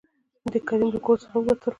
[0.53, 1.69] د کريم له کور څخه ووتل.